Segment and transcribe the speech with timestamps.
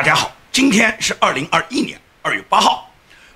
[0.00, 2.90] 大家好，今天是二零二一年二月八号。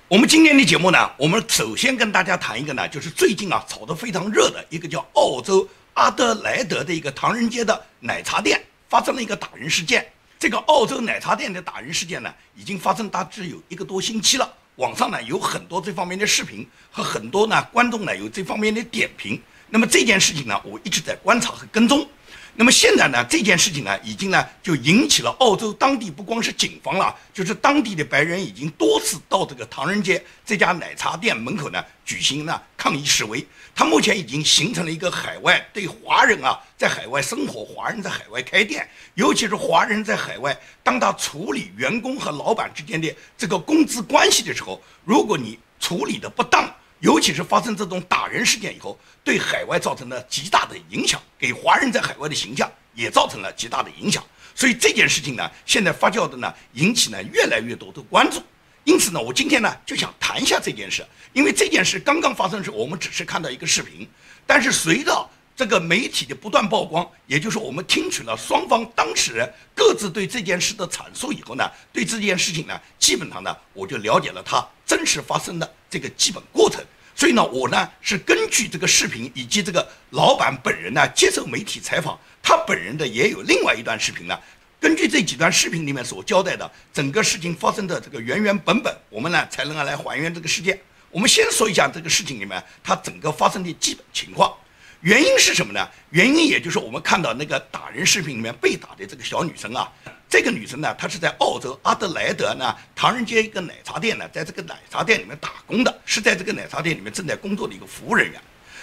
[0.07, 8.59] 我们今天的节目呢，我们首先跟大家谈一个呢，就是最近啊炒得非常热的一个叫澳洲阿德莱德的一个唐人街的奶茶店
[8.89, 10.11] 发生了一个打人事件。
[10.39, 14.53] 这个澳洲奶茶店的打人事件呢，已经发生大致有一个多星期了。
[14.77, 19.39] 网上呢有很多这方面的视频和很多呢观众呢有这方面的点评。
[19.69, 22.09] 那么这件事情呢，我一直在观察和跟踪。
[22.57, 33.45] 那么现在呢，这件事情呢，已经呢就引起了澳洲当地不光是警方了，就是当地的白人已经多次到这个唐人街这家奶茶店门口呢举行了抗议示威。
[33.75, 46.73] 他目前已经形成了一个海外对华人啊在海外生活、华人在海外开店，尤其是华人在海外，当他处理员工和老板之间的这个工资关系的时候，如果你处理的不当。
[46.99, 54.23] 尤其是发生这种打人事件以后，对海外造成了极大的影响，给华人在海外的形象也造成了极大的影响。
[54.55, 58.41] 所以这件事情呢，现在发酵的呢，引起呢越来越多的关注。
[58.85, 64.07] 因此呢，我今天呢就想谈一下这件事，因为这件事刚刚发生时，我们只是看到一个视频，
[64.45, 76.81] 但是随着这个媒体的不断曝光，也就是我们听取了双方当事人各自对这件事的阐述以后呢，对这件事情呢，基本上呢，我就了解了它真实发生的这个基本过程。
[77.15, 84.37] 所以呢，我呢是根据这个视频以及这个老板本人呢接受媒体采访，他本人的也有另外一段视频呢。
[84.81, 90.79] 根据这几段视频里面所交代的整个事情发生的这个原原本本，我们呢才能来还原这个事件。
[91.09, 94.53] 我们先说一下这个事情里面它整个发生的基本情况。
[94.99, 95.87] 原因是什么呢？
[96.09, 99.91] 原因也就是我们看到那个打人视频里面被打的这个小女生啊。
[100.35, 108.41] 这个女生呢，她是在澳洲阿德莱德呢唐人街一个奶茶店呢，在这个奶茶店里面打工的，是在这个奶茶店里面正在工作的一个服务人员。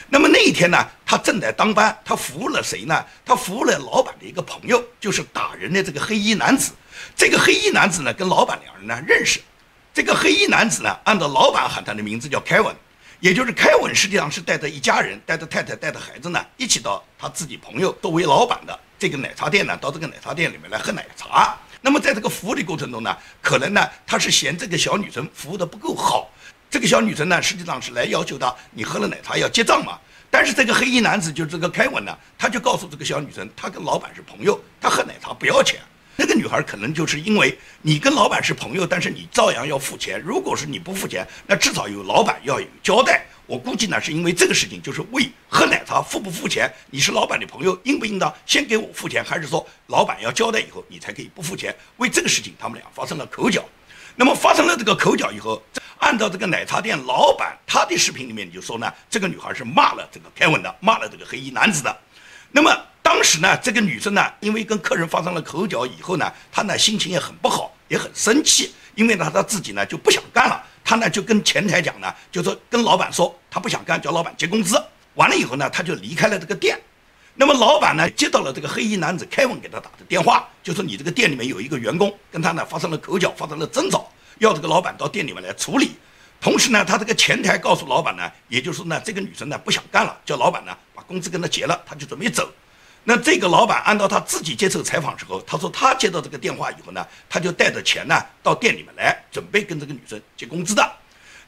[0.08, 3.04] 那么那一天呢，她正在当班，她服务了谁呢？
[3.22, 6.72] 她服务了老板的一个朋友，就是打人的这个黑衣男子。
[7.14, 9.38] 这个黑衣男子呢，跟老板两人呢认识。
[9.92, 12.74] 这个黑衣男子呢，按照老板喊他的名字叫凯文，
[13.20, 18.80] 也就是凯文实际上是带着一家人，带着太太，带着孩子呢，一起到他自己朋友作为老板的。
[19.02, 21.58] 这个奶茶店呢，到这个奶茶店里面来喝奶茶。
[21.80, 26.30] 那么在这个服务的过程中呢，可能呢，他是嫌这个小女生服务的不够好。
[26.70, 29.98] 这个小女生呢，实际上是来要求他，你喝了奶茶要结账嘛。
[30.30, 35.80] 但是这个黑衣男子就是这个凯文呢，他就告诉这个小女生，他跟老板是朋友，他喝奶茶不要钱。
[36.14, 40.20] 那个女孩可能就是因为你跟老板是朋友，但是你照样要付钱。
[40.20, 43.26] 如果是你不付钱，那至少有老板要有交代。
[43.52, 51.76] 我估计呢，是因为这个事情，就是为喝奶茶付不付钱，你是老板的朋友，应不应当先给我付钱，还是说老板要交代以后你才可以不付钱？
[51.98, 53.62] 为这个事情，他们俩发生了口角。
[54.16, 55.62] 那么发生了这个口角以后，
[55.98, 61.94] 按照这个奶茶店老板他的视频里面就说呢，这个女孩是骂了这个凯文的，骂了这个黑衣男子的。
[62.52, 70.64] 那么当时呢，这个女生呢，因为跟客人发生了口角以后呢，她呢心情也很不好，也很生气，因为呢他自己呢就不想干了。
[70.84, 74.82] 他呢就跟前台讲呢，就说跟老板说他不想干，叫老板结工资。
[75.14, 76.80] 完了以后呢，他就离开了这个店。
[77.34, 85.92] 那么老板呢接到了这个黑衣男子凯文给他打的电话，就说你这个店里面有一个员工跟他呢发生了口角，发生了争吵，要这个老板到店里面来处理。
[86.40, 92.50] 同时呢，他这个前台告诉老板呢，也就是说呢，这个女生呢不想干了，叫老板呢把工资跟他结了，他就准备走。
[93.04, 100.92] 那这个老板按照他自己接受采访时候，他说他接到这个电话以后呢，他就带着钱呢到店里面来，准备跟这个女生结工资的。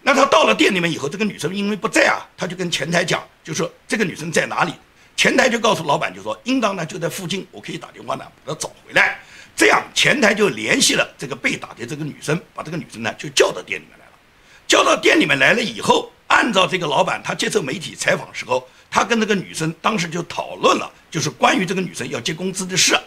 [0.02, 4.74] 那他到了店里面以后，这个女生因为不在啊，他就跟前台讲，就说这个女生在哪里。
[5.16, 9.20] 前台就告诉老板，就说应当呢就在附近，我可以打电话呢把她找回来。
[9.54, 14.12] 这样前台就联系了这个被打的这个女生，把这个女生呢就叫到店里面来了。
[14.66, 18.68] 叫到店里面来了以后，按照这个老板他接受媒体采访时候。
[18.90, 22.98] 他跟那个女生当时就讨论了，就是关于这个女生要结工资的事。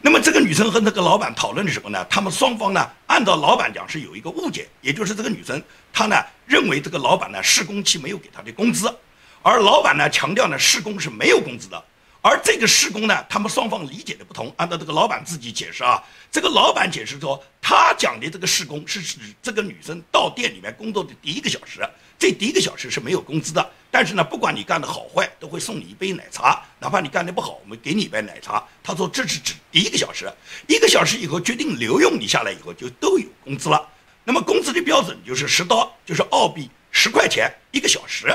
[0.00, 5.62] 那么这个女生和那个老板讨论的时候呢，他们双方呢，按照老板讲是有一个误解，也就是这个女生
[5.92, 8.92] 她呢认为这个老板呢试工期没有给她的工资，
[9.42, 11.80] 而老板呢强调呢试工是没有工资的。
[12.20, 14.52] 而这个施工呢，他们双方理解的不同。
[14.56, 16.00] 按照这个老板自己解释啊，
[16.30, 21.80] 这个老板解释说，他讲的这个施工是指这个女生到店里面工作的第一个小时，
[22.18, 23.70] 这第一个小时是没有工资的。
[23.94, 28.64] 但是呢，不管你干的好坏，都会送你一杯奶茶，哪怕你干的不好，我们给你一杯奶茶。
[28.82, 30.32] 他说这是指第一个小时，
[30.66, 33.86] 一个小时以后决定留用你下来以后就都有工资了。
[34.24, 38.34] 那么工资的标准就是十刀，就是澳币十块钱一个小时。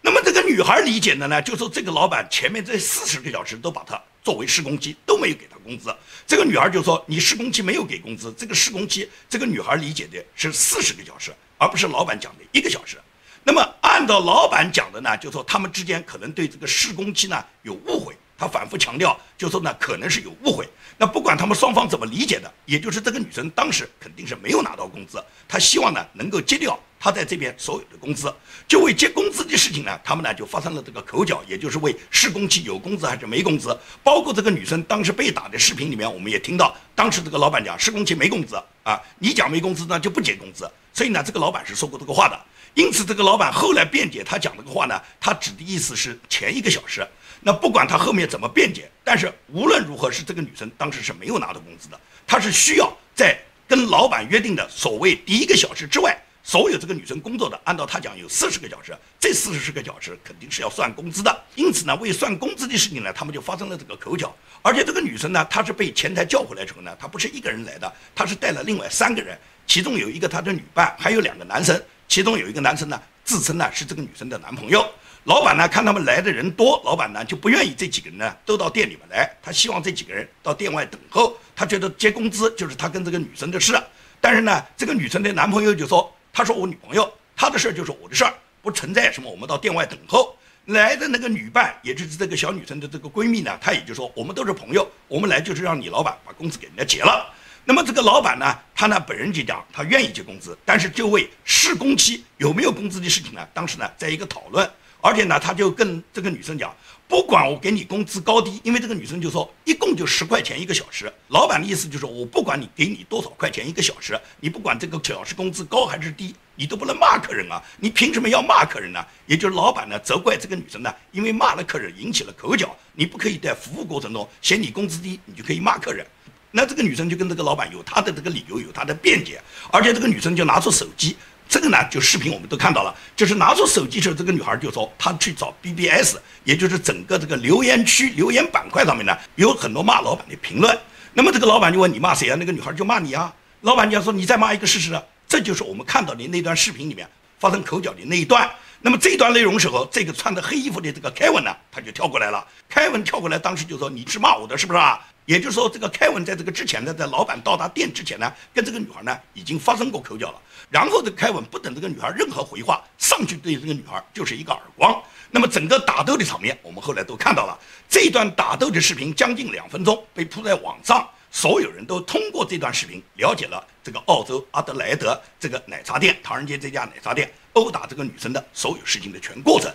[0.00, 5.94] 那么这个女孩理解的呢，就说这个老板前面这四十个小时都把她作为试工期，都没有给她工资。
[6.26, 12.98] 这个女孩就说你试工期没有给工资，这个试工期，这个女孩理解的是四十个小时，而不是老板讲的一个小时。
[13.44, 18.16] 那么按照老板讲的呢，就说他们之间可能对这个试工期呢有误会。
[18.38, 20.68] 他反复强调，就说呢可能是有误会。
[20.98, 28.34] 那不管他们双方怎么理解的，也就是这个女生当时肯定是没有拿到工资，她希望呢能够结掉她在这边所有的工资。
[28.66, 33.78] 就为结工资的事情呢，他们呢就发生了这个口角，也就是为试工期有工资还是没工资。
[34.02, 40.68] 包括这个女生当时被打的视频里面，我们也听到，当时这个老板讲试工期没工资啊，你讲没工资那就不结工资。
[40.92, 42.36] 所以呢，这个老板是说过这个话的。
[42.74, 47.06] 因此，这个老板后来辩解，他讲这个话呢，他指的意思是前一个小时。
[47.44, 52.00] 那不管他后面怎么辩解，但是无论如何，是这个女生当时是没有拿到工资的。
[52.26, 53.36] 她是需要在
[53.66, 61.44] 跟老板约定的所谓第一个小时之外，所有这个女生工作的，按照他讲有四十个小时，这四十个小时肯定是要算工资的。
[61.56, 64.34] 因此呢，为算工资的事情呢，他们就发生了这个口角。
[64.62, 69.36] 而且这个女生呢，她是被前台叫回来之后呢，她不是一个人来的，她是带了另外三个人，
[69.66, 71.80] 其中有一个她的女伴，还有两个男生。
[72.12, 74.86] 其中有一个男生呢，自称呢是这个女生的男朋友。
[75.24, 81.34] 老板呢看他们来的人多，老板呢就不愿意这几个人呢都到店里面来，他希望这几个人到店外等候。
[81.56, 83.82] 他觉得结工资就是他跟这个女生的事。
[84.20, 90.36] 但是呢，这个女生的男朋友就说：“他说我女朋友，他的事儿就是我的事儿，不存在什么我们到店外等候。”
[90.66, 97.32] 来的那个女伴，也就是这个小女生的这个闺蜜呢，她也就说：“我们都是朋友，我们来就是让你老板把工资给人家结了。”
[97.64, 104.68] 那么这个老板呢，他呢本人就讲，他愿意结工资，但是就为试工期有没有工资的事情呢，当时呢在一个讨论，
[105.00, 106.74] 而且呢他就跟这个女生讲，
[107.06, 119.06] 不管我给你工资高低，因为这个女生就说一共就十块钱一个小时，老板的意思就是我不管你给你多少块钱一个小时，你不管这个小时工资高还是低，你都不能骂客人啊，你凭什么要骂客人呢？
[119.26, 126.04] 也就是老板呢责怪这个女生呢，因为骂了客人引起了口角，你不可以在服务过程中嫌你工资低，你就可以骂客人。
[126.52, 129.40] 那这个女生就跟这个老板有她的这个理由，有她的辩解，
[129.72, 131.16] 而且这个女生就拿出手机，
[131.48, 140.78] 这个呢就视频我们都看到了，就是拿出手机时候，这个女孩就说她去找 BBS，也就是整个这个留言区留言板块上面呢有很多骂老板的评论。
[141.14, 142.36] 那么这个老板就问你骂谁啊？
[142.38, 143.34] 那个女孩就骂你啊。
[143.62, 145.00] 老板就要说你再骂一个试试。
[145.28, 147.08] 这就是我们看到的那段视频里面
[147.38, 148.50] 发生口角的那一段。
[148.82, 152.44] 那么这段内容时候，这个穿着黑衣服的这个凯文呢，他就跳过来了。
[152.68, 155.00] 凯文跳过来，当时就说你是骂我的，是不是啊？
[155.24, 160.40] 也就是说，这个凯文在这个之前呢，在老板到达店之前呢，跟这个女孩呢已经发生过口角了。
[160.68, 165.00] 然后这凯文不等这个女孩任何回话，上去对这个女孩就是一个耳光。
[165.30, 167.56] 那么整个打斗的场面，我们后来都看到了。
[167.88, 179.72] 这段打斗的视频将近两分钟被铺在网上，所有人都通过这段视频了解了这个澳洲阿德莱德这个奶茶店唐人街这家奶茶店殴打这个女生的所有事情的全过程。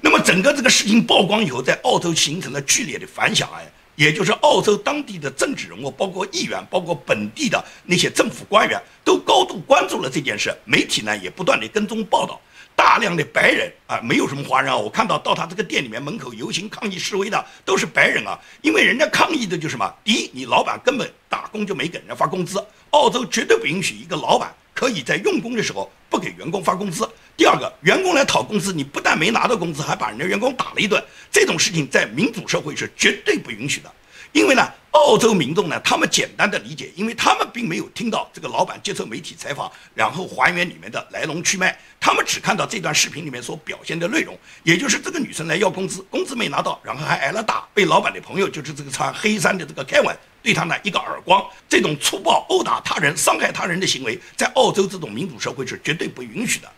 [0.00, 3.48] 那么整个这个事情曝光以后，在澳洲形成了剧烈的反响。
[3.54, 3.70] 哎。
[3.98, 10.56] 也就是澳洲当地的政治人物，包括议员，包括本地的那些政府官员，都高度关注了这件事。
[10.64, 12.40] 媒体呢也不断的跟踪报道，
[12.76, 14.78] 大量的白人啊，没有什么华人啊。
[14.78, 19.92] 我看到到他这个店里面门口游行抗议示威的都是白人啊，因为人家抗议的就是什么？
[20.04, 27.04] 第一，你老板根本打工就没给人家发工资，澳洲绝对不允许一个老板可以在用工的时候不给员工发工资。
[27.36, 31.02] 第二个，员工来讨工资，你不但没拿到工资，还把人家员工打了一顿，
[31.32, 33.92] 这种事情在民主社会是绝对不允许的。
[34.38, 34.62] 因为呢，
[34.92, 56.70] 澳洲民众呢，他们简单的理解，因为他们并没有听到这个老板接受媒体采访，然后还原里面的来龙去脉，他们只看到这段视频里面所表现的内容，也就是这个女生来要工资，工资没拿到，然后还挨了打，被老板的朋友，就是这个穿黑衫的这个凯文，对他呢一个耳光，这种粗暴殴打他人、伤害他人的行为，在澳洲这种民主社会是绝对不允许的。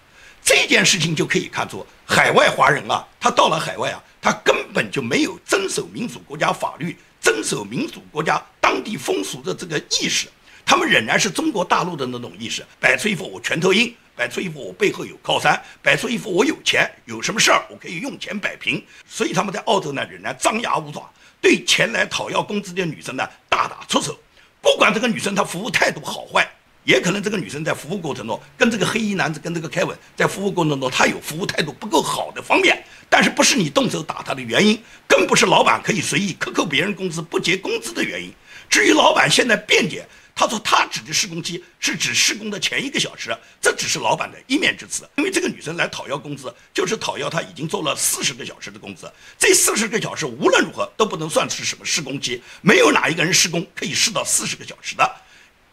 [0.43, 10.29] 这件事情就可以看出，海外华人啊，他到了海外啊，他根本就没有遵守民主国家法律、遵守民主国家当地风俗的这个意识，
[10.65, 21.11] 他们仍然是中国大陆的那种意识，摆出一副我拳头硬，摆出一副我背后有靠山，摆出一副我有钱，有什么事儿我可以用钱摆平，所以他们在澳洲呢仍然张牙舞爪，
[21.41, 24.19] 对前来讨要工资的女生呢大打出手，
[24.61, 26.49] 不管这个女生她服务态度好坏。
[26.85, 38.33] 也可能这个女生在服务过程中，跟这个黑衣男子跟这个凯文在服务过程中，他有服务态度不够好的方面，但是不是你动手打他的原因，更不是老板可以随意克扣别人工资不结工资的原因。
[38.69, 45.09] 至于老板现在辩解，他说他指的施工期是指施工的前一个小时，这只是老板的一面之词。
[45.17, 55.17] 因为这个女生来讨要工资，就是讨要她已经做了四十个小时的工资，这四十个小时无论如何都不能算是什么施工期，没有哪一个人施工可以施到四十个小时的。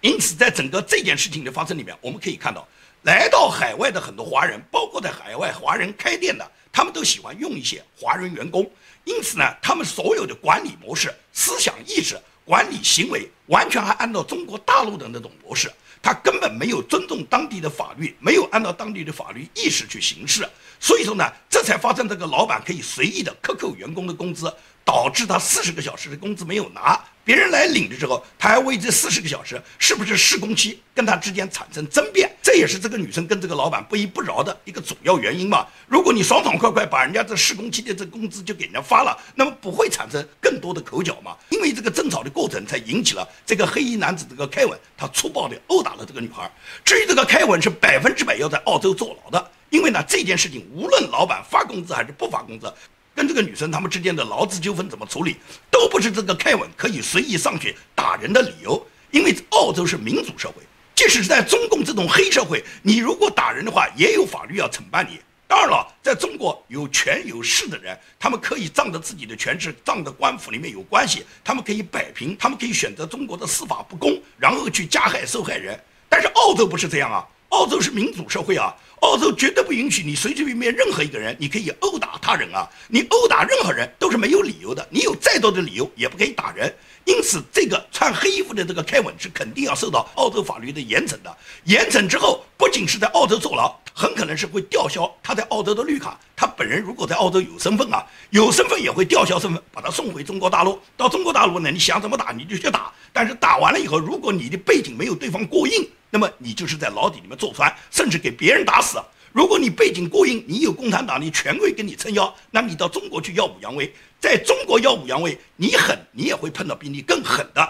[0.02, 2.68] 因此，在整个这件事情的发生里面，我们可以看到，
[3.04, 8.70] 来到海外的很多华人，包括在海外华人开店的，他们都喜欢用一些华人员工。
[9.06, 15.72] 因此呢，他们所有的管理模式、思想意识、管理行为，完全还按照中国大陆的那种模式。
[16.00, 20.48] 他根本没有尊重当地的法律，没有按照当地的法律意识去行事，
[20.80, 24.54] 所以说呢，这才发生这个老板可以随意的克扣员工的工资，
[24.86, 27.04] 导致他四十个小时的工资没有拿。
[27.28, 35.68] 别人来领的时候，他还为这四十个小时是不是试工期跟他之间产生争辩，这也是这个女生跟这个老板不依不饶的一个主要原因嘛。
[35.88, 41.36] 如果你爽爽快快把人家这试工期的这工资就给人家发了，那么不会产生更多的口角嘛？
[41.50, 46.50] 因为这个争吵的过程才引起了这个黑衣男子这个凯文，他粗暴的殴打了这个女孩。
[46.86, 52.74] 至于这个凯文是百分之百要在澳洲坐牢的，因为呢这件事情无论老板发工资还是不发工资。
[53.18, 55.38] 跟这个女生他们之间的劳资纠纷怎么处理，
[55.72, 58.86] 都不是这个凯文可以随意上去打人的理由。
[59.10, 60.62] 因为澳洲是民主社会，
[60.94, 65.20] 即使是在中共这种黑社会，你如果打人的话，也有法律要惩办你。
[65.48, 75.80] 当然了，在中国有权有势的人，他们可以仗着自己的权势，仗着官府里面有关系，他们可以摆平，他们可以选择中国的司法不公，然后去加害受害人。
[76.08, 78.76] 但是澳洲不是这样啊，澳洲是民主社会啊。
[79.02, 82.68] 澳洲绝对不允许你随随便便任何一个人，你可以殴打他人啊！
[82.88, 86.76] 你殴打任何人都是没有理由的，你有再多的理由也不可以打人。
[87.06, 91.38] 因此，这个穿黑衣服的这个凯文是肯定要受到澳洲法律的严惩的。
[91.66, 96.20] 严惩之后，不仅是在澳洲坐牢，很可能是会吊销他在澳洲的绿卡。
[96.36, 100.80] 他本人如果在澳洲有身份啊，有身份也会吊销身份，把他送回中国大陆。
[100.98, 102.92] 到中国大陆呢，你想怎么打你就去打。
[103.14, 108.98] 但是打完了以后，如果你的背景没有对方过硬，那么你就是在牢底里面坐穿，甚至给别人打死。
[109.34, 117.70] 如果你背景过硬，你有共产党的权贵给你撑腰，那你到中国去耀武扬威，在中国耀武扬威，你狠，你也会碰到比你更狠的。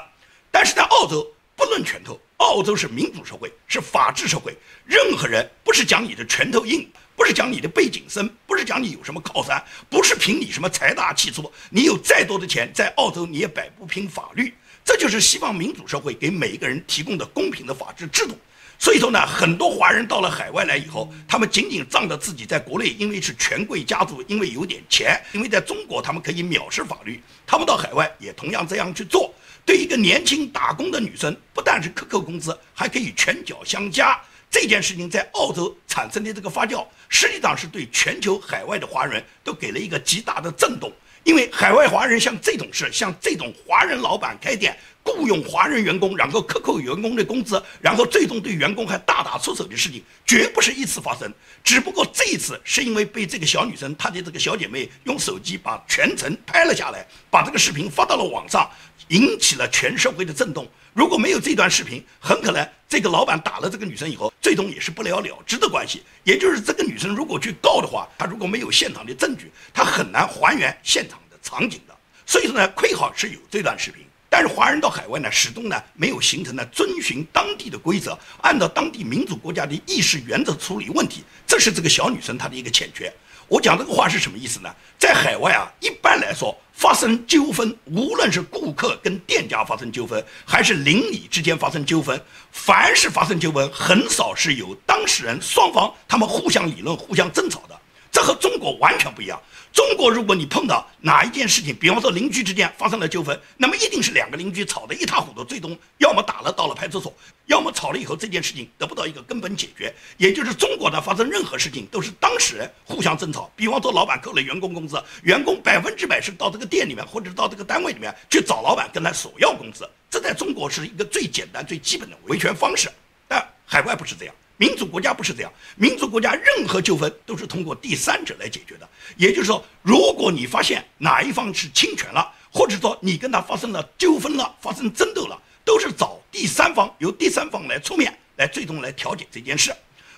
[0.49, 14.53] 但是在澳洲，不论拳头，澳洲是民主社会，是法治社会，任何人不是讲你的拳头硬，不是讲你的背景深，不是讲你有什么靠山，不是凭你什么财大气粗，你有再多的钱，在澳洲你也摆不平法律。
[14.87, 18.39] 这就是西方民主社会给每一个人提供的公平的法治制度。
[18.79, 29.33] 所以说呢，很多华人到了海外来以后，他们仅仅仗着自己在国内因为是权贵家族，因为有点钱，因为在中国他们可以藐视法律，他们到海外也同样这样去做。
[29.65, 34.17] 对一个年轻打工的女生，不但是克扣工资，还可以拳脚相加。
[34.49, 40.91] 这件事情在澳洲产生的这个发酵，实际上是对全球海外的华人都给了一个极大的震动。
[41.23, 44.77] 因为海外华人像这种事，像这种华人老板开店
[45.15, 51.31] 雇佣华人员工，然后克扣员工的工资，然后最终对员工还大打出手的事情，绝不是一次发生。
[51.63, 58.69] 只不过这一次是因为被这个小女生她的这个小姐妹用手机把全程拍了下来，把这个视频发到了网上，
[59.07, 60.67] 引起了全社会的震动。
[60.93, 66.03] 如果没有这段视频，很可能这个老板打了这个女生以后，最终也是不了了之的关系。
[66.23, 71.37] 也就是这个女生如果去告的话，她如果没有现场的证据，她很难还原现场的。
[71.43, 71.95] 场景的，
[72.25, 74.03] 所以说呢，亏好是有这段视频，
[74.39, 83.11] 但是华人到海外呢，始终呢没有形成呢遵循当地的规则，按照当地民主国家的议事原则处理问题，这是这个小女生她的一个欠缺。
[83.47, 84.69] 我讲这个话是什么意思呢？
[84.99, 97.79] 在海外啊，一般来说发生纠纷，无论是顾客跟店家发生纠纷，还是邻里之间发生纠纷，凡是发生纠纷，很少是由当事人双方他们互相理论、互相争吵的，
[98.17, 99.39] 这和中国完全不一样。
[99.71, 107.13] 中国，如果你碰到哪一件事情，比方说邻居之间发生了纠纷，那么一定是两个邻居吵得一塌糊涂，最终要么打了到了派出所，
[107.45, 109.93] 要么吵了以后这件事情得不到一个根本解决。
[110.17, 113.51] 也就是中国呢，发生任何事情都是当事人互相争吵。
[113.55, 122.89] 比方说老板扣了员工工资，员工百分之百是到这个店里面或者到这个单位里面去找老板跟他索要工资，这在中国是一个最简单最基本的维权方式。
[123.27, 124.33] 但海外不是这样。
[124.57, 128.89] 民主国家不是这样，民主国家任何纠纷都是通过第三者来解决的。
[129.15, 139.71] 也就是说，如果你发现哪一方是侵权了，或者说你跟他发生了纠纷了、发生争斗了，都是找第三方，由第三方来出面，来最终来调解这件事。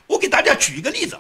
[0.08, 1.20] 我给大家举一个例子，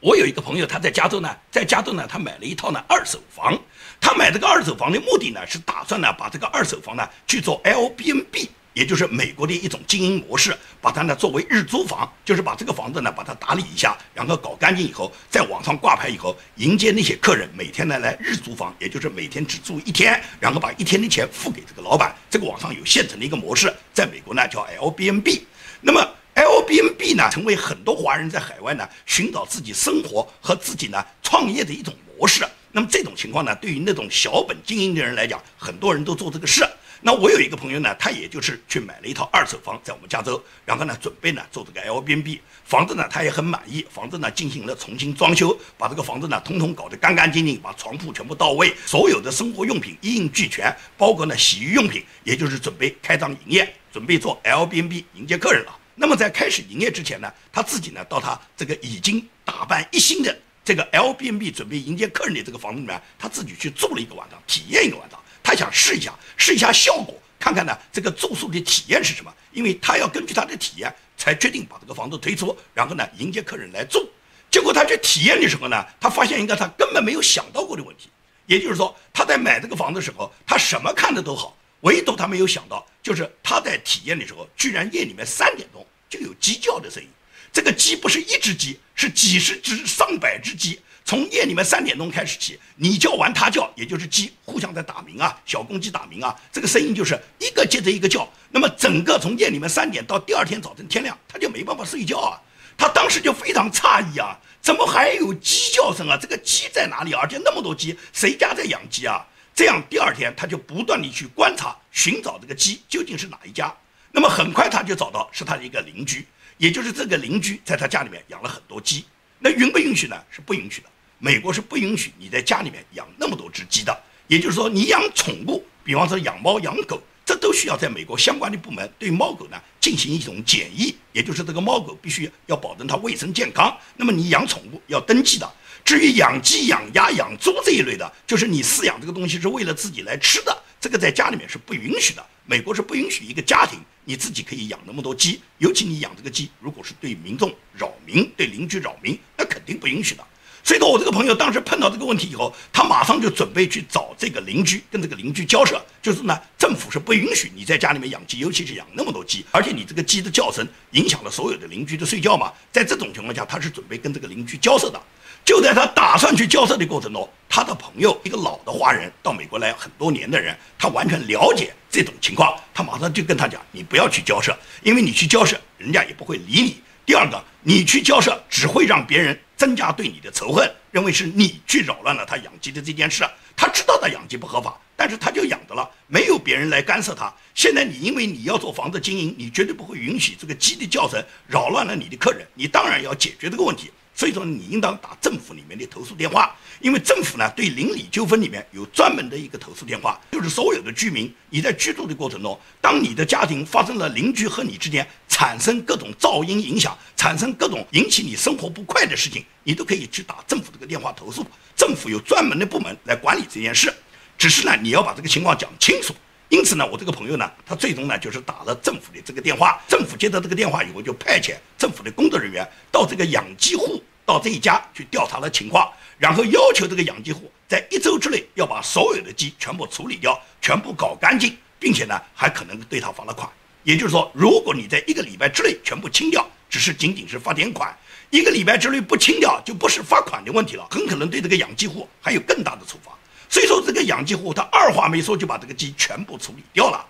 [0.00, 3.56] 我有一个朋友，他在加州呢，在加州呢，他买了一套呢二手房，
[4.00, 8.50] 他买这个二手房的目的呢，是打算呢把这个二手房呢去做 L B N B。
[8.76, 22.14] 也就是美国的一种经营模式，把它呢作为日租房，就是把这个房子呢把它打理一下，然后搞干净以后，在网上挂牌以后，迎接那些客人每天呢来日租房，也就是每天只住一天，然后把一天的钱付给这个老板。
[22.28, 25.46] 这个网上有现成的一个模式，在美国呢叫 L B N B。
[25.80, 32.46] 那么 L B N B 呢成为很多华人在海外呢寻找自己生活和自己呢创业的一种模式。
[32.72, 36.62] 那么这种情况呢，对于那种小本经营的人来讲，很多人都做这个事。
[37.02, 55.78] 那我有一个朋友呢，他也就是去买了一套二手房，在我们加州，然后呢，准备呢做这个 Airbnb 房子呢，他也很满意，房子呢进行了重新装修，把这个房子呢通通搞得干干净净，把床铺全部到位，所有的生活用品一应俱全，包括呢洗浴用品，也就是准备开张营业，准备做 Airbnb 迎接客人了。
[55.94, 74.10] 那么在开始营业之前呢，他自己呢到他这个已经打扮一新的这个 L B N B 准备迎接客人的这个房子里面，他自己去住了一个晚上，体验一个晚上，他想试一下，试一下效果，看看呢这个住宿的体验是什么，因为他要根据他的体验才决定把这个房子推出，然后呢迎接客人来住。
[74.50, 78.08] 结果他去体验的时候呢，他发现一个他根本没有想到过的问题，
[78.46, 81.56] 也就是说他在买这个房子的时候，他什么看的都好。
[81.82, 87.08] 唯独他没有想到，就是他在体验的时候，居然夜里面三点钟就有鸡叫的声音。
[87.52, 90.80] 这个鸡不是一只鸡，是几十只、上百只鸡。
[91.06, 98.28] 从夜里面三点钟开始起，你叫完他叫，也就是鸡互相在打鸣啊，小公鸡打鸣啊，这个声音就是一个接着一个叫。
[98.50, 102.42] 那么整个从夜里面三点到第二天早晨天亮，他就没办法睡觉啊。
[102.76, 106.18] 他当时就非常诧异啊，怎么还有鸡叫声啊？
[106.20, 107.12] 这个鸡在哪里？
[107.12, 109.24] 而且那么多鸡，谁家在养鸡啊？
[109.54, 113.72] 这样，第二天他就不断地去观察、寻找这个鸡究竟是哪一家。
[114.10, 116.26] 那么很快他就找到是他的一个邻居，
[116.58, 119.04] 也就是这个邻居在他家里面养了很多鸡。
[119.38, 120.20] 那允不允许呢？
[120.32, 120.88] 是不允许的。
[121.18, 123.96] 美国是不允许你在家里面养那么多只鸡的。
[124.28, 133.76] 也就是说，你养宠物，比方说养猫、养狗，这都需要在美国相关的部门对猫狗呢进行一种检疫，也就是这个猫狗必须要保证它卫生健康。
[133.96, 135.48] 那么你养宠物要登记的。
[135.84, 142.26] 至于养鸡、养鸭、养猪这一类的，就是你饲养这个东西是为了自己来吃的，这个在家里面是不允许的。
[142.44, 150.26] 美国是不允许一个家庭你自己可以养那么多鸡，尤其你养这个鸡，如果是对民众扰民、对邻居扰民，那肯定不允许的。
[150.66, 162.52] 所以说我这个朋友当时碰到这个问题以后，他马上就准备去找这个邻居，跟这个邻居交涉，就是呢，政府是不允许你在家里面养鸡，尤其是养那么多鸡，而且你这个鸡的叫声影响了所有的邻居的睡觉嘛。
[162.72, 165.00] 在这种情况下，他是准备跟这个邻居交涉的。
[165.44, 176.82] 就在他打算去交涉的过程中，他的朋友一个老的华人到美国来很多年的人，他完全了解这种情况，他马上就跟他讲：“你不要去交涉，因为你去交涉，人家也不会理你。
[177.06, 183.24] 第二个，你去交涉只会让别人增加对你的仇恨，认为是你去扰乱了他养鸡的这件事。
[183.56, 187.32] 他知道他养鸡不合法，但是他就养着了，没有别人来干涉他。
[187.54, 213.92] 现在你因为你要做房子经营，你绝对不会允许这个鸡的叫声扰乱了你的客人，你当然要解决这个问题。”所以说，你应当打政府里面的投诉电话，因为政府呢对邻里纠纷里面有专门的一个投诉电话，就是所有的居民，你在居住的过程中，当你的家庭发生了邻居和你之间产生各种噪音影响，产生各种引起你生活不快的事情，你都可以去打政府这个电话投诉，政府有专门的部门来管理这件事，
[214.38, 216.14] 只是呢你要把这个情况讲清楚。
[216.48, 233.48] 因此呢，我这个朋友呢，他最终呢就是打了政府的这个电话，政府接到这个电话以后，就派遣政府的工作人员到这个养鸡户到这一家去调查了情况，然后要求这个养鸡户在一周之内要把所有的鸡全部处理掉，全部搞干净，并且呢还可能对他罚了款。
[233.82, 237.88] 也就是说，如果你在一个礼拜之内全部清掉，只是仅仅是罚点款；
[238.30, 243.15] 一个礼拜之内不清掉，就不是罚款的问题了，很可能对这个养鸡户还有更大的处罚。
[243.48, 247.06] 所以说，这个养鸡户他二话没说就把这个鸡全部处理掉了。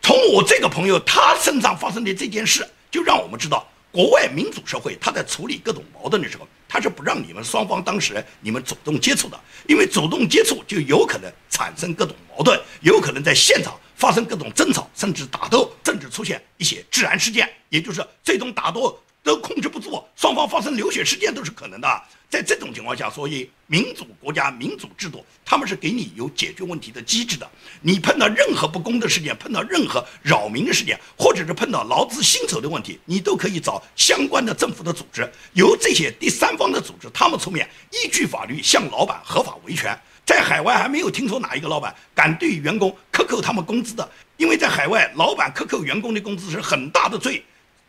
[0.00, 22.02] 从我这个朋友他身上发生的这件事，就让我们知道，国外民主社会他在处理各种矛盾的时候，他是不让你们双方当事人你们主动接触的，因为主动接触就有可能产生各种矛盾，有可能在现场发生各种争吵，甚至打斗，甚至出现一些治安事件，也就是最终打斗都控制不住，双方发生流血事件都是可能的。
[22.28, 27.48] 在这种情况下，所以民主国家、民主制度，他们是给你有解决问题的机制的。
[27.80, 39.98] 你碰到任何不公的事件，碰到任何扰民的事件，或者是碰到劳资薪酬的问题，你都可以找相关的政府的组织，由这些第三方的组织，他们出面依据法律向老板合法维权。
[40.26, 44.06] 在海外还没有听说哪一个老板敢对员工克扣他们工资的，
[44.36, 47.42] 因为在海外，老板克扣员工的工资是很大的罪。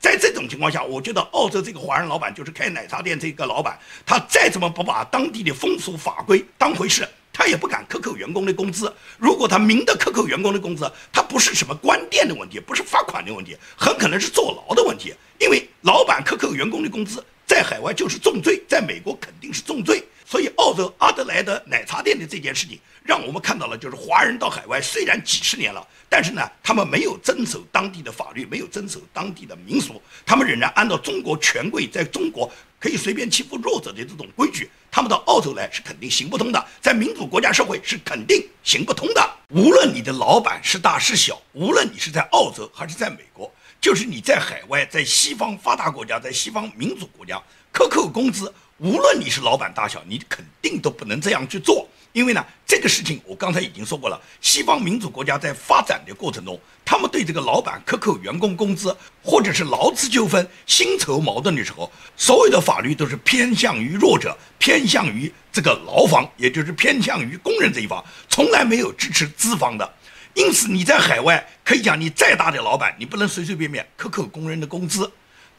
[0.05, 8.93] 在这种情况下，我觉得澳洲这个华人老板就是开奶茶店这个老板，他再怎么不把当地的风俗法规当回事，他也不敢克扣员工的工资。
[9.17, 15.11] 如果他明的克扣员工的工资，他不是什么关店的问题，不是罚款的问题，很可能是坐牢的问题。
[15.39, 20.03] 因为老板克扣员工的工资，在海外就是重罪，在美国肯定是重罪。
[20.27, 39.37] 所以，澳洲阿德莱德奶茶店的这件事情，让我们看到了，就是华人到海外虽然几十年了，但是呢，他们没有遵守当地的法律，没有遵守当地的民俗，他们仍然按照中国权贵在中国可以随便欺负弱者的这种规矩，他们到澳洲来是肯定行不通的，在民主国家社会是肯定行不通的。
[39.49, 47.39] 无论你的老板是大是小，无论你是在澳洲还是在美国，就是你在海外，在西方发达国家，在西方民主国家
[47.71, 48.51] 克扣工资。
[48.79, 51.87] 无论你是老板大小，你肯定都不能这样去做。
[52.11, 69.93] 因为呢，这个事情我刚才已经说过了，西方民主国家在发展的过程中，他们对这个老板克扣员工工资，或者是劳资纠纷、薪酬矛盾的时候，所有的法律都是偏向于弱者，偏向于这个劳方，也就是偏向于工人这一方，从来没有支持资方的。
[70.33, 75.09] 因此，你在海外可以讲，你再大的老板，你不能随随便便克扣工人的工资。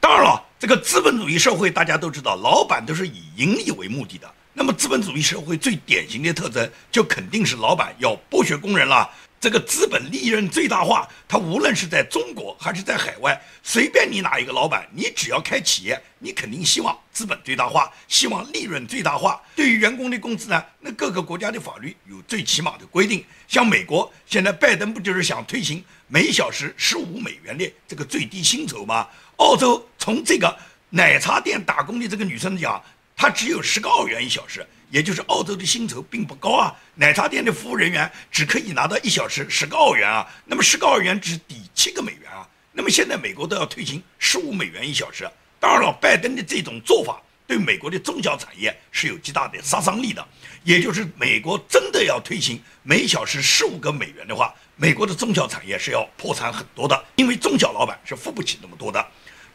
[0.01, 4.33] 当然了，这个资本主义社会大家都知道，老板都是以盈利为目的的。
[4.53, 9.11] 那么，资本主义社会最典型的特征，就肯定是老板要剥削工人了。
[9.39, 19.41] 这个资本利润最大化，他无论是在中国还是在海外，随便你哪一个老板，你只要开企业，你肯定希望资本最大化，希望利润最大化。
[19.55, 23.23] 对于员工的工资呢，那各个国家的法律有最起码的规定。
[23.47, 29.09] 像美国现在拜登不就是想推行每小时十五美元的这个最低薪酬吗？
[29.37, 30.57] 澳洲从这个
[30.91, 32.83] 奶茶店打工的这个女生讲，
[33.17, 34.67] 她只有十个澳元一小时。
[34.89, 42.49] 也就是澳洲的薪酬并不高啊，奶茶店的服务人员只可以拿到一小时十个澳元啊，那么十个澳元只抵七个美元啊。
[42.71, 50.25] 那么现在美国都要推行十五美元一小时，当然了，拜登的这种做法对美国的中小产业是有极大的杀伤力的。
[50.63, 59.05] 也就是美国真的要推行每小时十五个美元的话，美国的中小产业是要破产很多的，因为中小老板是付不起那么多的。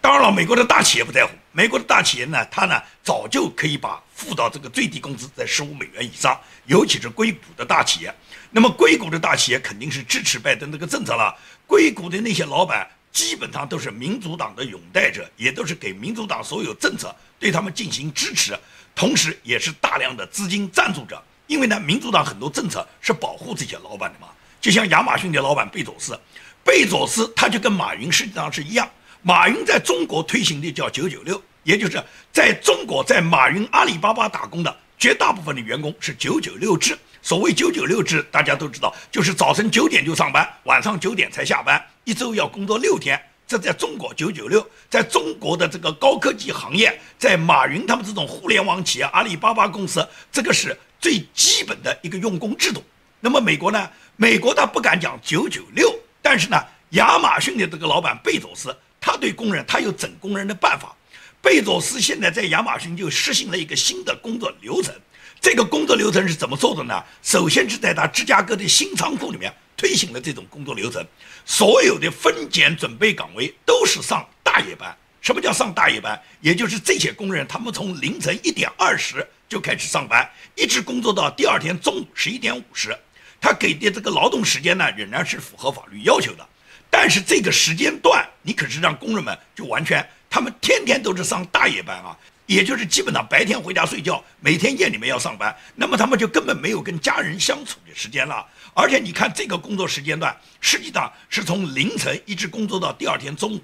[0.01, 1.29] 当然了，美国的大企业不在乎。
[1.51, 8.11] 美国的大企业呢，它呢早就可以把付到这个最低工资在十五美元以上，尤其是硅谷的大企业。
[8.49, 11.37] 那么硅谷的大企业肯定是支持拜登这个政策了。
[11.67, 18.57] 硅谷的那些老板基本上都是民主党的拥戴者，也都是给民主党所有政策对他们进行支持，
[18.95, 21.21] 同时也是大量的资金赞助者。
[21.45, 24.29] 因为呢，民主党很多政策是保护这些老板的嘛。
[24.61, 26.17] 就像亚马逊的老板贝佐斯，
[26.63, 28.87] 贝佐斯他就跟马云实际上是一样。
[29.23, 36.95] 马云在中国推行的叫“九九六”，也就是在中国在马云阿里巴巴打工的绝大部分的员工是“九九六”制。
[37.23, 43.19] 所谓“九九六”制，大家都知道，就是早晨九点就上班，晚上九点才下班，一周要工作六天。
[43.47, 52.83] 这在中国“九九六”在中国的这个高科技行业，在马云他们这种互联网企业、阿里巴巴公司，这个是最基本的一个用工制度。
[53.23, 53.89] 那么美国呢？
[54.17, 56.57] 美国他不敢讲“九九六”，但是呢，
[56.91, 58.75] 亚马逊的这个老板贝佐斯。
[58.99, 60.95] 他对工人，他有整工人的办法。
[61.41, 64.93] 贝佐斯现在在亚马逊就实行了一个新的工作流程。
[65.39, 67.03] 这个工作流程是怎么做的呢？
[67.23, 71.03] 首先是在他芝加哥的新仓库里面推行了这种工作流程。
[71.45, 74.95] 所有的分拣准备岗位都是上大夜班。
[75.19, 76.19] 什么叫上大夜班？
[76.41, 82.95] 也就是这些工人，他们从凌晨一点二十就开始上班，一直工作到第二天中午十一点五十。
[83.41, 86.47] 他给的这个劳动时间呢，仍然是符合法律要求的。
[86.91, 98.45] 但是这个时间段，你可是让工人们就完全，他们天天都是上大夜班啊，也就是基本上白天回家睡觉，每天夜里面要上班，那么他们就根本没有跟家人相处的时间了。
[98.73, 103.63] 而且你看这个工作时间段，实际上是从凌晨一直工作到第二天中午。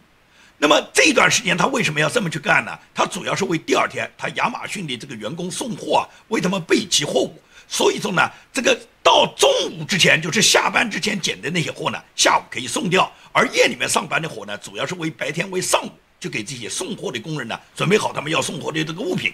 [0.57, 2.79] 那么这段时间他为什么要这么去干呢？
[2.95, 7.39] 他主要是为第二天他亚马逊的这个员工送货，为他们备齐货物。
[7.67, 19.33] 所以说呢，这个到中午之前，就是下班之前捡的那些货呢，下午可以送掉；而夜里面上班的货呢，主要是为白天为上午就给这些送货的工人呢准备好他们要送货的这个物品。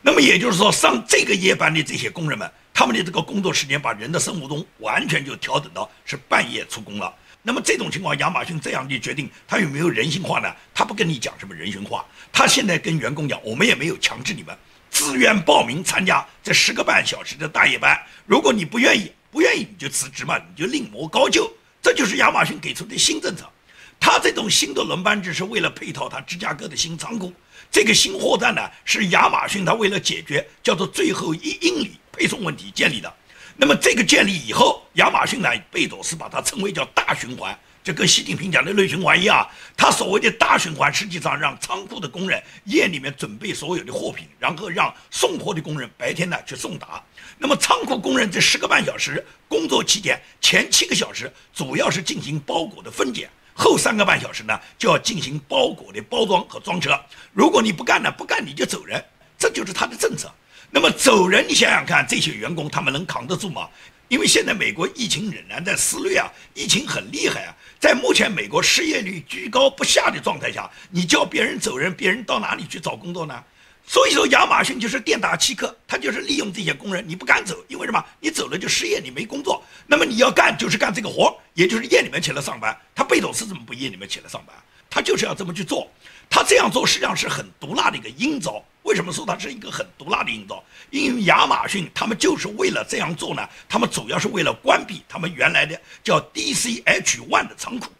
[0.00, 7.14] 那么也就是说，上这个夜班的这些工人们，他们的这个工作时间把人的生物钟完全就调整到是半夜出工了。
[7.42, 10.52] 那么这种情况，亚马逊这样的决定，他有没有人性化呢？
[10.74, 14.56] 他不跟你讲什么人性化，他现在跟员工讲，我们也没有强制你们。
[14.92, 21.50] 自愿报名参加这十个半小时的大夜班，如果你不愿意，不愿意你就辞职嘛，你就另谋高就。
[21.80, 23.50] 这就是亚马逊给出的新政策。
[23.98, 27.32] 他这种新的轮班制是为了配套他芝加哥的新仓库。
[27.70, 33.12] 这个新货站呢，是亚马逊他为了解决叫做最后一英里配送问题建立的。
[33.56, 37.58] 那么这个建立以后，亚马逊呢，贝佐斯把它称为叫大循环。
[37.82, 39.44] 就跟习近平讲的内循环一样，
[39.76, 47.02] 他所谓的大循环，实际上让仓库的工人夜里面准备所有的货品，然后让送货的工人白天呢去送达。
[47.38, 47.56] 那么？
[47.56, 56.98] 仓库工人这十个半小时工作期间，前七个小时主要是进行包裹的分拣，后三个半小时呢就要进行包裹的包装和装车。
[57.32, 59.04] 如果你不干呢，不干你就走人，
[59.36, 60.32] 这就是他的政策。
[60.70, 60.90] 那么？
[60.90, 63.68] 走人，你想想看，这些员工他们能扛得住吗？
[64.12, 67.56] 因为现在美国疫情仍然在肆虐啊，疫情很厉害啊。
[67.80, 73.42] 在目前美国失业率居高不下的状态下，你叫别人走人，别人到哪里去找工作呢？
[73.86, 78.04] 所以说，亚马逊就是店大欺客，他就是利用这些工人，你不敢走，因为什么？
[78.20, 79.64] 你走了就失业，你没工作。
[79.86, 82.78] 那么你要干就是干这个活，也就是夜里面起来上班。
[82.94, 84.54] 他贝佐斯怎么不夜里面起来上班？
[84.90, 85.90] 他就是要这么去做。
[86.28, 88.62] 他这样做实际上是很毒辣的一个阴招。
[88.82, 90.62] 为什么说它是一个很毒辣的阴招？
[90.90, 97.90] 因为亚马逊他们就是为了这样做呢，他们主要是为了关闭他们原来的叫 DCH One 的仓库。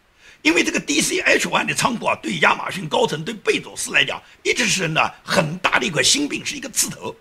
[0.41, 7.15] 因为这个 DCH One 的仓库啊，对亚马逊高层、对贝佐斯来讲，一直是呢很大的一块心病，是一个刺头。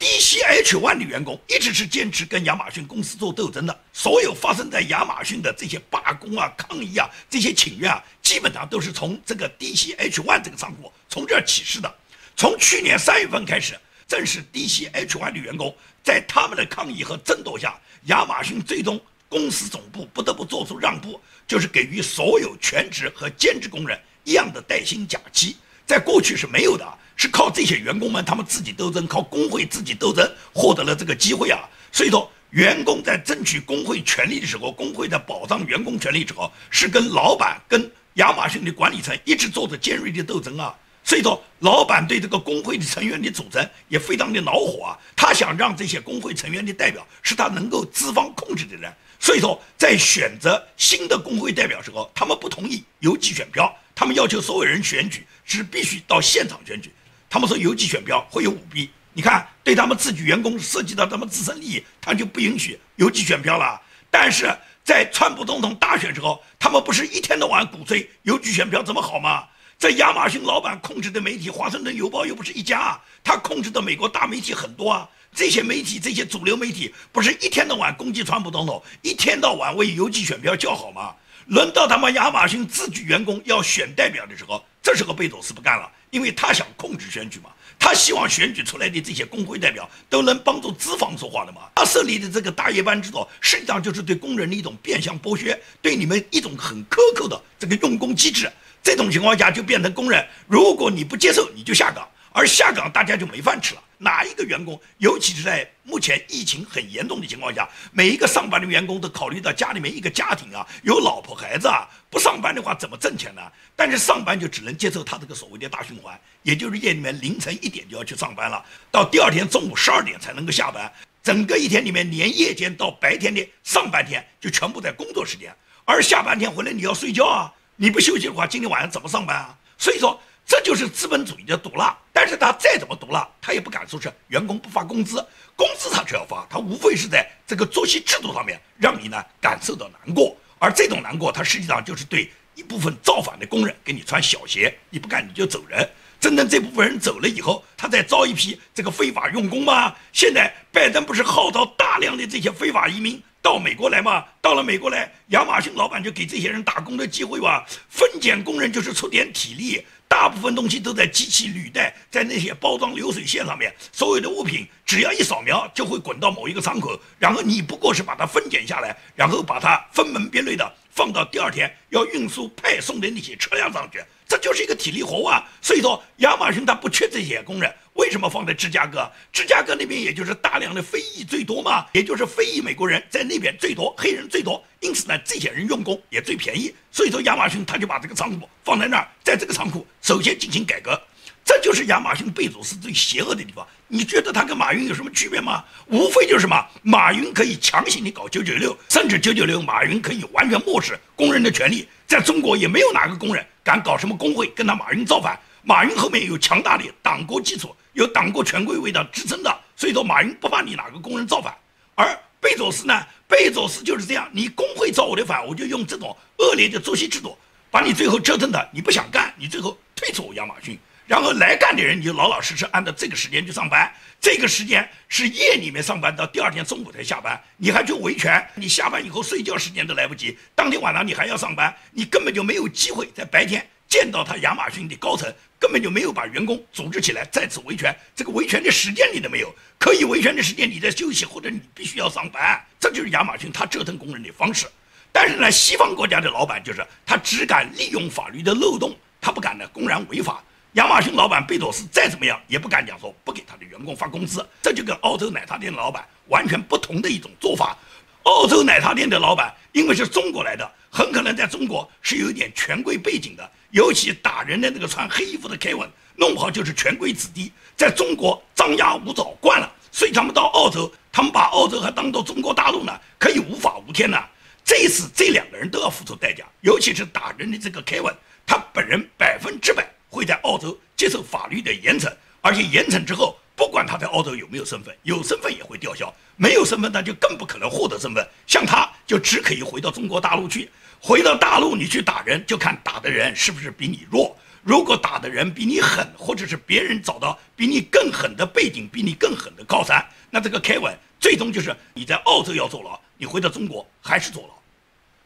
[0.00, 3.80] DCH One 的员工一直是坚持跟亚马逊公司做斗争的。
[3.92, 11.94] 所有发生在亚马逊的这些罢工啊、抗议啊、这些请愿啊，基本上都是从这个 DCH One 这个仓库从这儿起势的。
[12.36, 13.74] 从去年三月份开始，
[14.06, 21.20] 正是 DCHY 的员工在他们的抗议和争夺下，亚马逊最终公司总部不得不做出让步。
[21.46, 31.68] 就是给予所有全职和兼职工人一样的带薪假期，在过去是没有的，是靠这些员工们他们自己斗争，靠工会自己斗争获得了这个机会啊。
[31.92, 40.74] 所以说，员工在争取工会权利的时候，工会在保障员工权利时候，是跟老板、跟亚马逊的管理层一直做着尖锐的斗争啊。
[41.04, 48.90] 所以说，老板对这个工会的成员的组成也非常的恼火啊，他想让这些工会成员的代表是他能够资方控制的人。
[49.20, 56.90] 所以说，在选择新的工会代表时候，他们不同意邮寄选票，他们要求所有人选举是必须到现场选举。
[57.28, 63.78] 他们说邮寄选票会有舞弊，你看对他们自己员工涉及到他们自身利益，他就不允许邮寄选票了。
[64.10, 64.50] 但是
[64.82, 69.44] 在川普总统大选时候，他们不是一天到晚鼓吹邮寄选票怎么好吗？
[69.78, 75.08] 在亚马逊老板控制的媒体《华盛顿邮报》又不是一家，他控制的美国大媒体很多啊。
[75.34, 81.14] 这些媒体，这些主流媒体，不是一天到晚攻击川普总统，一天到晚为邮寄选票叫好吗？
[81.48, 91.62] 轮到他们亚马逊自己员工要选代表的时候，这时候贝佐斯不干了，因为他想控制选举嘛，他希望选举出来的这些工会代表都能帮助资方说话的嘛。
[91.74, 98.50] 他设立的这个大夜班制度，实际上就是对工人的一种变相剥削，对你们一种很苛刻的这个用工机制。
[98.84, 103.82] 这种情况下就变成工人，如果你不接受，你就下岗，而下岗大家就没饭吃了。
[103.96, 113.40] 哪一个员工，尤其是在目前疫情很严重的情况下，每一个上班的员工都考虑到家里面一个家庭啊，有老婆孩子啊，不上班的话怎么挣钱呢？
[113.74, 120.92] 但是上班就只能接受他这个所谓的大循环，也就是夜里面凌晨一点就要去上班了，到第二天中午十二点才能够下班，
[121.22, 125.54] 整个一天里面连夜间到白天的上半天就全部在工作时间，
[125.86, 127.50] 而下半天回来你要睡觉啊。
[127.76, 129.56] 你不休息的话，今天晚上怎么上班啊？
[129.76, 131.96] 所以说，这就是资本主义的毒辣。
[132.12, 135.16] 但是他再怎么毒辣，他也不敢说是员工不发工资，
[135.56, 140.36] 工资他只要发，他无非是在这个作息制度上面让你呢感受到难过。
[140.60, 145.88] 而这种难过，他实际上就是对一部分造反的工人给你穿小鞋，你不干你就走人。
[146.20, 149.94] 真正这部分人走了以后，他再招一批这个非法用工吗？
[150.12, 153.20] 现在拜登不是号召大量的这些非法移民？
[153.44, 157.62] 到美国来嘛，到了美国来，亚马逊老板就给这些人打工的机会吧。
[157.90, 175.42] 分拣工人就是出点体力，大部分东西都在机器履带，在那些包装流水线上面，所有的物品只要一扫描就会滚到某一个仓口，然后你不过是把它分拣下来，然后把它分门别类的放到第二天要运输派送的那些车辆上去，这就是一个体力活啊。
[175.62, 177.74] 所以说，亚马逊它不缺这些工人。
[177.94, 179.08] 为什么放在芝加哥？
[179.32, 186.74] 芝加哥那边也就是大量的非裔最多嘛，也就是非裔美国人在那边最多，黑人最多，因此呢，这些人用工也最便宜。
[186.90, 191.00] 所以说，亚马逊他就把这个仓库放在那儿，在这个仓库首先进行改革，
[191.44, 193.66] 这就是亚马逊贝佐斯最邪恶的地方。
[193.88, 195.62] 你觉得他跟马云有什么区别吗？
[195.86, 201.86] 无非就是什么，马云可以强行的搞九九六，甚至九九六，马云可以完全漠视工人的权利。
[202.06, 205.38] 在中国也没有哪个工人敢搞什么工会跟他马云造反。
[205.62, 207.74] 马云后面有强大的党国基础。
[207.94, 211.54] 有党国权贵为他支撑的，所以说马云不怕你哪个工人造反，
[211.94, 212.04] 而
[212.40, 213.06] 贝佐斯呢？
[213.28, 217.38] 贝佐斯就是这样，你工会造我的反，我就用这种恶劣的作息制度，
[217.70, 220.76] 把你最后折腾的，你不想干，你最后退出亚马逊，
[221.06, 233.66] 然后来干的人你就老老实实按照这个时间去上班，这个时间是夜里面上班，到第二天中午才下班，你还去维权，你下班以后睡觉时间都来不及，当天晚上你还要上班，你根本就没有机会在白天。
[233.86, 244.66] 见到他亚马逊的高层根本就没有把员工组织起来再次维权，这个维权的时间你都没有，可以维权的时间你在休息或者你必须要上班，这就是亚马逊他折腾工人的方式。
[245.12, 250.42] 但是呢，西方国家的老板就是他只敢利用法律的漏洞，他不敢呢公然违法。
[250.74, 257.76] 亚马逊老板贝佐斯再怎么样也不敢讲说不给他的员工发工资，这就跟澳洲奶茶店的老板完全不同的一种做法。
[258.24, 263.48] 澳洲奶茶店的老板因为是中国来的，很可能在中国是有一点权贵背景的。
[263.70, 274.18] 尤其打人的那个穿黑衣服的 Kevin，弄不好就是权贵子弟，在中国张牙舞爪惯了，所以他们到澳洲，他们把澳洲还当做中国大陆呢，可以无法无天呢。
[274.64, 278.14] 这次这两个人都要付出代价，尤其是打人的这个 Kevin，
[278.46, 282.08] 他本人百分之百会在澳洲接受法律的严惩，
[282.40, 288.24] 而且严惩之后，不管他在澳洲有没有身份，有身份也会吊销，没有身份那就更不可能获得身份。
[288.46, 294.36] 像他就只可以回到中国大陆去，回到大陆你去打人，就看打的人是不是比你弱。
[294.62, 304.54] 如果打的人比你狠，或者是别人找到比你更狠的背景，比你更狠的靠山，那这个凯文最终就是你在澳洲要坐牢，你回到中国还是坐牢。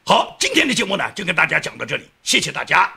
[0.05, 2.91] 好，今天的节目呢就跟大家讲到这里，谢谢大家。